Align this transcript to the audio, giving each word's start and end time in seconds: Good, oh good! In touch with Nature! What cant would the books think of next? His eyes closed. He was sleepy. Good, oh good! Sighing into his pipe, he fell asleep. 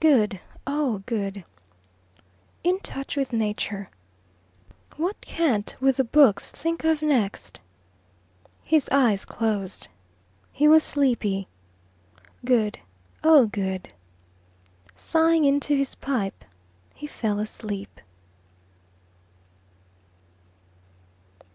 Good, 0.00 0.38
oh 0.66 1.02
good! 1.06 1.44
In 2.62 2.78
touch 2.80 3.16
with 3.16 3.32
Nature! 3.32 3.88
What 4.98 5.18
cant 5.22 5.76
would 5.80 5.94
the 5.94 6.04
books 6.04 6.50
think 6.50 6.84
of 6.84 7.00
next? 7.00 7.58
His 8.62 8.86
eyes 8.92 9.24
closed. 9.24 9.88
He 10.52 10.68
was 10.68 10.82
sleepy. 10.84 11.48
Good, 12.44 12.80
oh 13.24 13.46
good! 13.46 13.94
Sighing 14.94 15.46
into 15.46 15.74
his 15.74 15.94
pipe, 15.94 16.44
he 16.92 17.06
fell 17.06 17.38
asleep. 17.38 17.98